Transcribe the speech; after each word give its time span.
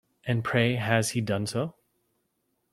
And 0.25 0.43
pray 0.43 0.77
has 0.77 1.11
he 1.11 1.21
done 1.21 1.45
so? 1.45 1.75